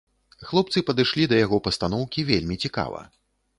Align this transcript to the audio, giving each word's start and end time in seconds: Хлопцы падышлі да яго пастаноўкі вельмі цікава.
Хлопцы 0.51 0.83
падышлі 0.87 1.27
да 1.35 1.43
яго 1.45 1.61
пастаноўкі 1.69 2.27
вельмі 2.33 2.61
цікава. 2.65 3.07